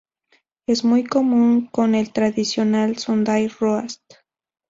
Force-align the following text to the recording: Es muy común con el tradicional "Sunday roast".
Es 0.67 0.83
muy 0.83 1.03
común 1.03 1.67
con 1.67 1.93
el 1.93 2.11
tradicional 2.11 2.97
"Sunday 2.97 3.49
roast". 3.49 4.01